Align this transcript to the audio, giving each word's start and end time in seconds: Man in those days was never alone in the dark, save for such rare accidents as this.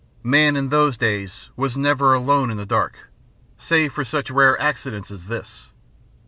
Man 0.23 0.55
in 0.55 0.69
those 0.69 0.97
days 0.97 1.49
was 1.55 1.77
never 1.77 2.15
alone 2.15 2.49
in 2.49 2.57
the 2.57 2.65
dark, 2.65 3.11
save 3.59 3.93
for 3.93 4.03
such 4.03 4.31
rare 4.31 4.59
accidents 4.59 5.11
as 5.11 5.27
this. 5.27 5.69